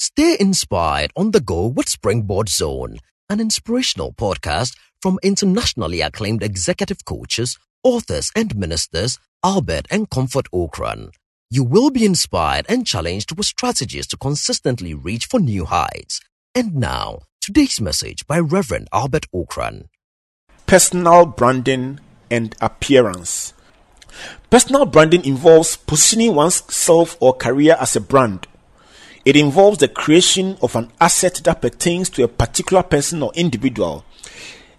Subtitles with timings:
[0.00, 2.98] Stay inspired on the go with Springboard Zone,
[3.28, 11.10] an inspirational podcast from internationally acclaimed executive coaches, authors, and ministers Albert and Comfort Ocran.
[11.50, 16.20] You will be inspired and challenged with strategies to consistently reach for new heights.
[16.54, 19.86] And now, today's message by Reverend Albert Ocran.
[20.66, 21.98] Personal branding
[22.30, 23.52] and appearance.
[24.48, 28.46] Personal branding involves positioning oneself or career as a brand.
[29.28, 34.02] It involves the creation of an asset that pertains to a particular person or individual,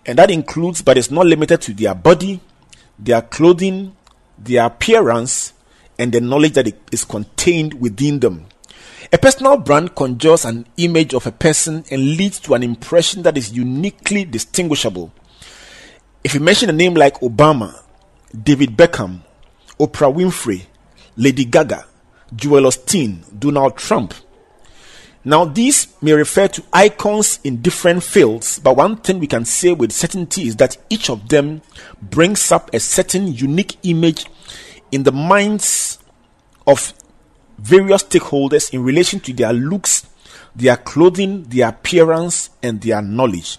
[0.08, 2.40] and that includes but is not limited to their body,
[2.98, 3.96] their clothing,
[4.40, 5.54] their appearance,
[6.00, 8.48] and the knowledge that is contained within them.
[9.14, 13.38] A personal brand conjures an image of a person and leads to an impression that
[13.38, 15.14] is uniquely distinguishable.
[16.24, 17.84] If you mention a name like Obama,
[18.34, 19.20] David Beckham,
[19.80, 20.66] Oprah Winfrey,
[21.18, 21.86] Lady Gaga,
[22.36, 24.16] Joel Osteen, Donald Trump.
[25.26, 29.74] Now, these may refer to icons in different fields, but one thing we can say
[29.74, 31.62] with certainty is that each of them
[32.02, 34.28] brings up a certain unique image
[34.92, 36.00] in the minds
[36.66, 36.94] of
[37.58, 40.08] various stakeholders in relation to their looks,
[40.56, 43.58] their clothing, their appearance, and their knowledge.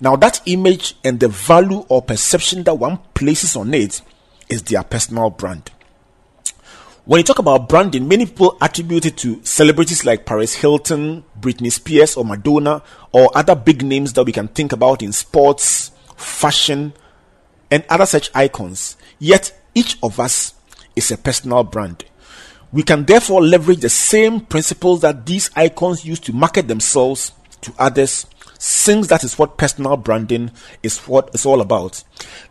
[0.00, 4.02] Now, that image and the value or perception that one places on it
[4.48, 5.70] is their personal brand.
[7.04, 11.72] When you talk about branding, many people attribute it to celebrities like Paris Hilton, Britney
[11.72, 16.92] Spears, or Madonna, or other big names that we can think about in sports, fashion,
[17.72, 18.96] and other such icons.
[19.18, 20.54] Yet, each of us
[20.94, 22.04] is a personal brand.
[22.70, 27.74] We can therefore leverage the same principles that these icons use to market themselves to
[27.80, 28.26] others
[28.60, 30.52] since that is what personal branding
[30.84, 32.04] is what it's all about.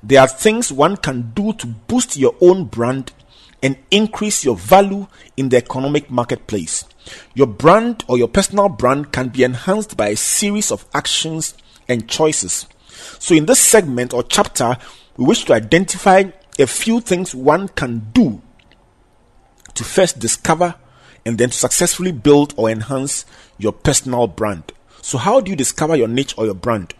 [0.03, 3.13] There are things one can do to boost your own brand
[3.63, 6.85] and increase your value in the economic marketplace.
[7.33, 11.55] Your brand or your personal brand can be enhanced by a series of actions
[11.87, 12.67] and choices.
[13.19, 14.77] So, in this segment or chapter,
[15.17, 16.23] we wish to identify
[16.59, 18.41] a few things one can do
[19.73, 20.75] to first discover
[21.25, 23.25] and then to successfully build or enhance
[23.57, 24.71] your personal brand.
[25.01, 26.93] So, how do you discover your niche or your brand?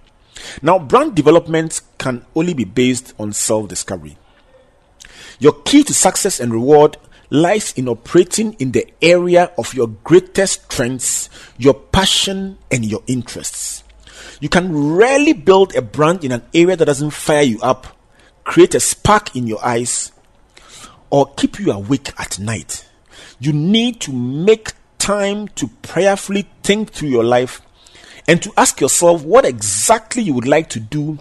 [0.62, 4.18] Now, brand development can only be based on self discovery.
[5.41, 6.97] Your key to success and reward
[7.31, 13.84] lies in operating in the area of your greatest strengths, your passion, and your interests.
[14.40, 17.88] You can rarely build a brand in an area that doesn't fire you up,
[18.44, 20.12] create a spark in your eyes,
[21.09, 22.88] or keep you awake at night.
[23.40, 27.62] You need to make time to prayerfully think through your life
[28.28, 31.18] and to ask yourself what exactly you would like to do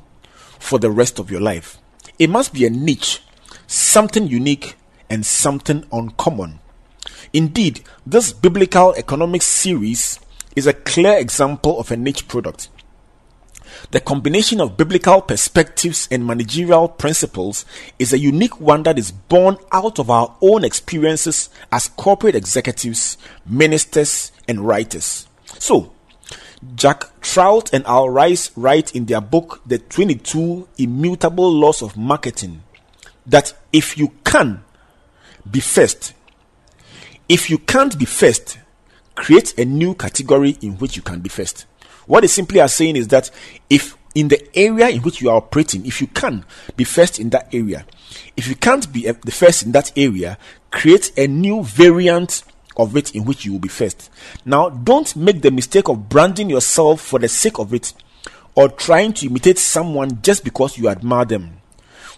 [0.58, 1.78] for the rest of your life.
[2.18, 3.22] It must be a niche,
[3.70, 4.74] something unique,
[5.08, 6.58] and something uncommon.
[7.32, 10.18] Indeed, this biblical economics series
[10.56, 12.68] is a clear example of a niche product.
[13.92, 17.64] The combination of biblical perspectives and managerial principles
[17.98, 23.16] is a unique one that is born out of our own experiences as corporate executives,
[23.46, 25.28] ministers, and writers.
[25.58, 25.92] So,
[26.74, 32.62] Jack Trout and Al Rice write in their book, The 22 Immutable Laws of Marketing,
[33.26, 34.62] that if you can
[35.50, 36.14] be first,
[37.28, 38.58] if you can't be first,
[39.14, 41.66] create a new category in which you can be first.
[42.06, 43.30] What they simply are saying is that
[43.68, 46.44] if in the area in which you are operating, if you can
[46.76, 47.86] be first in that area,
[48.36, 50.38] if you can't be uh, the first in that area,
[50.70, 52.42] create a new variant
[52.76, 54.10] of it in which you will be first.
[54.44, 57.92] Now, don't make the mistake of branding yourself for the sake of it
[58.54, 61.59] or trying to imitate someone just because you admire them.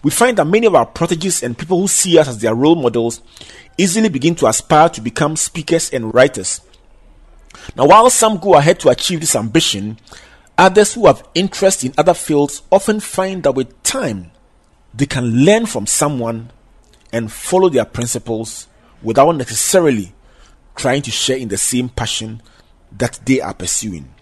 [0.03, 2.75] We find that many of our proteges and people who see us as their role
[2.75, 3.21] models
[3.77, 6.61] easily begin to aspire to become speakers and writers.
[7.75, 9.97] Now, while some go ahead to achieve this ambition,
[10.57, 14.31] others who have interest in other fields often find that with time,
[14.93, 16.51] they can learn from someone
[17.13, 18.67] and follow their principles
[19.01, 20.13] without necessarily
[20.75, 22.41] trying to share in the same passion
[22.91, 24.13] that they are pursuing.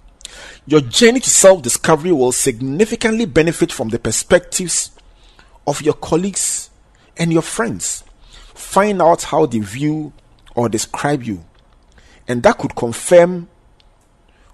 [0.68, 4.92] Your journey to self discovery will significantly benefit from the perspectives
[5.68, 6.70] of your colleagues
[7.18, 8.04] and your friends.
[8.54, 10.14] Find out how they view
[10.56, 11.44] or describe you,
[12.28, 13.50] and that could confirm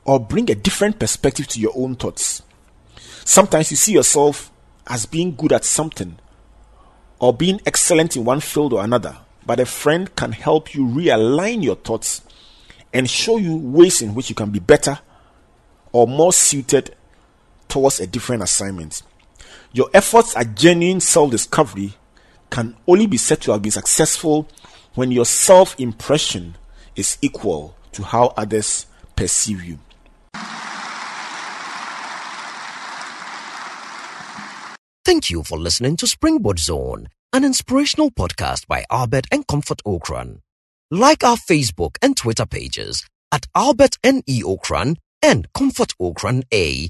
[0.05, 2.41] or bring a different perspective to your own thoughts.
[3.25, 4.51] Sometimes you see yourself
[4.87, 6.17] as being good at something
[7.19, 9.17] or being excellent in one field or another
[9.47, 12.21] but a friend can help you realign your thoughts
[12.93, 14.99] and show you ways in which you can be better
[15.93, 16.93] or more suited
[17.69, 19.01] towards a different assignment.
[19.73, 21.93] Your efforts at genuine self discovery
[22.49, 24.47] can only be said to have been successful
[24.95, 26.55] when your self impression
[26.95, 29.79] is equal to how others perceive you.
[35.05, 40.39] Thank you for listening to Springboard Zone, an inspirational podcast by Albert and Comfort Ocran.
[40.91, 44.41] Like our Facebook and Twitter pages at Albert N.E.
[44.43, 46.89] Ocran and Comfort Ocran A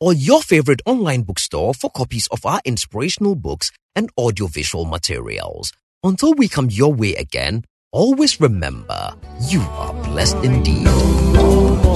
[0.00, 5.72] or your favorite online bookstore for copies of our inspirational books and audiovisual materials.
[6.02, 9.14] Until we come your way again, always remember
[9.48, 10.86] you are blessed indeed.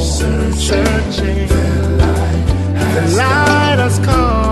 [0.00, 1.48] Searching,
[2.94, 4.49] the light has come.